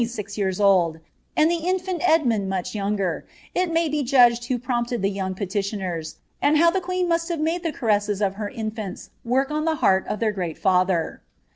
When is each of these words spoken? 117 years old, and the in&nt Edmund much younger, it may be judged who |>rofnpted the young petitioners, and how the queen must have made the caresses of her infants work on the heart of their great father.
117 0.01 0.41
years 0.41 0.59
old, 0.59 0.99
and 1.37 1.51
the 1.51 1.57
in&nt 1.63 2.01
Edmund 2.01 2.49
much 2.49 2.73
younger, 2.73 3.27
it 3.53 3.71
may 3.71 3.87
be 3.87 4.01
judged 4.01 4.45
who 4.45 4.57
|>rofnpted 4.57 5.03
the 5.03 5.11
young 5.11 5.35
petitioners, 5.35 6.15
and 6.41 6.57
how 6.57 6.71
the 6.71 6.81
queen 6.81 7.07
must 7.07 7.29
have 7.29 7.39
made 7.39 7.61
the 7.61 7.71
caresses 7.71 8.19
of 8.19 8.33
her 8.33 8.49
infants 8.49 9.11
work 9.23 9.51
on 9.51 9.63
the 9.65 9.75
heart 9.75 10.03
of 10.07 10.19
their 10.19 10.31
great 10.31 10.57
father. 10.57 11.21